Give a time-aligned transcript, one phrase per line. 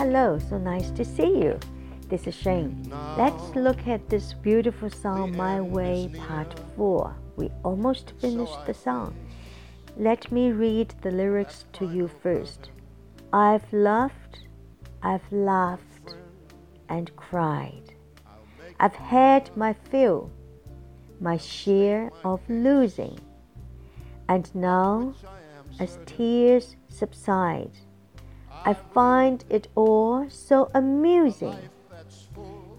[0.00, 1.60] Hello, so nice to see you.
[2.08, 2.90] This is Shane.
[3.18, 7.14] Let's look at this beautiful song, My Way, Part 4.
[7.36, 9.14] We almost finished the song.
[9.98, 12.70] Let me read the lyrics to you first.
[13.34, 14.46] I've loved,
[15.02, 16.14] I've laughed,
[16.88, 17.92] and cried.
[18.80, 20.30] I've had my fill,
[21.20, 23.20] my share of losing.
[24.30, 25.14] And now,
[25.78, 27.72] as tears subside,
[28.65, 31.57] I find it all so amusing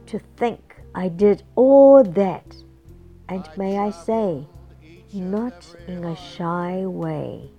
[0.06, 2.56] to think I did all that,
[3.28, 4.46] and may I say,
[5.12, 7.50] not in a shy way.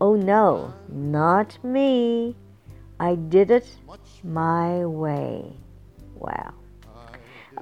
[0.00, 2.36] Oh no, not me.
[2.98, 3.66] I did it
[4.22, 5.56] my way.
[6.16, 6.52] Wow.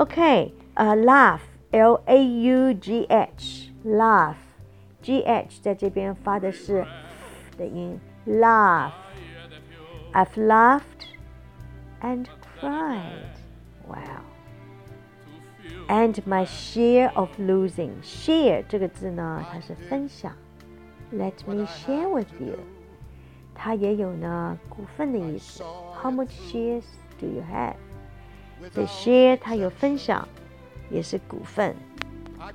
[0.00, 1.42] Okay, uh, laugh,
[1.72, 4.38] L A U G H, laugh,
[5.02, 6.84] G H 在这边发的是
[7.56, 8.92] 的音，laugh。
[10.12, 11.06] I've laughed
[12.00, 13.34] and cried.
[13.86, 14.22] Wow.
[15.88, 18.02] And my share of losing.
[18.02, 20.32] Share 这个字呢，它是分享。
[21.12, 22.58] Let me share with you.
[23.54, 25.62] 它也有呢股份的意思。
[26.02, 26.84] How much shares
[27.18, 27.74] do you have?
[28.72, 30.28] 所以 share 它有分享，
[30.90, 31.74] 也是股份。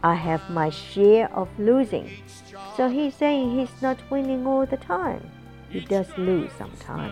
[0.02, 2.06] I have my share of losing.
[2.78, 5.22] So he's saying he's not winning all the time.
[5.72, 7.12] He does lose sometimes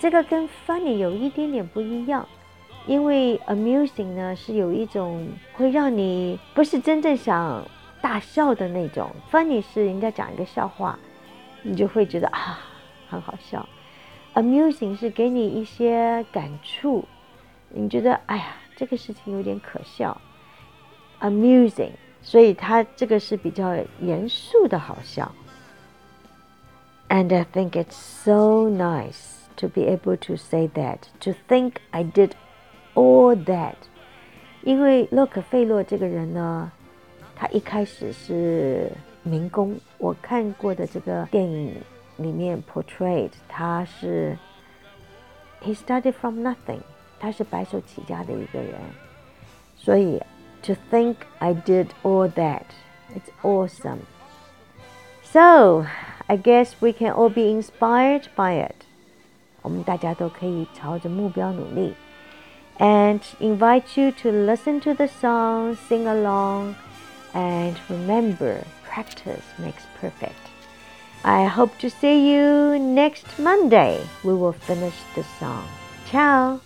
[0.00, 2.26] 这个跟 funny 有一点点不一样，
[2.86, 7.64] 因为 amusing 呢是有一种会让你不是真正想
[8.00, 10.98] 大笑的那种，funny 是人家讲一个笑话，
[11.62, 12.58] 你就会觉得啊
[13.08, 13.68] 很好笑
[14.34, 17.04] ，amusing 是给你一些感触，
[17.68, 20.20] 你觉得哎呀这个事情有点可笑
[21.20, 21.92] ，amusing，
[22.22, 25.30] 所以它这个是比较严肃的好笑
[27.08, 29.41] ，and I think it's so nice。
[29.61, 32.31] to be able to say that, to think I did
[32.93, 33.75] all that.
[34.63, 36.71] 因为洛克费洛这个人呢，
[37.35, 38.91] 他一开始是
[39.23, 39.79] 民工。
[39.97, 41.75] 我看过的这个电影
[42.17, 44.37] 里面 portrayed 他是
[45.61, 46.79] he started from nothing，
[47.19, 48.75] 他是白手起家的一个人。
[49.77, 50.21] 所以
[50.63, 52.63] to think I did all that,
[53.15, 53.99] it's awesome.
[55.23, 55.85] So
[56.27, 58.85] I guess we can all be inspired by it.
[59.61, 61.93] 我们大家都可以朝着目标努力。
[62.79, 66.75] And invite you to listen to the song, sing along,
[67.33, 70.47] and remember, practice makes perfect.
[71.23, 73.99] I hope to see you next Monday.
[74.23, 75.65] We will finish the song.
[76.05, 76.59] Ciao.